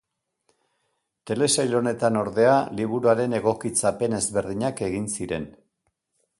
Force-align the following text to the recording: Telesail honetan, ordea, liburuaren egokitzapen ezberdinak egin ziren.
Telesail 1.31 1.75
honetan, 1.81 2.17
ordea, 2.23 2.55
liburuaren 2.79 3.37
egokitzapen 3.41 4.19
ezberdinak 4.23 4.85
egin 4.91 5.07
ziren. 5.15 5.51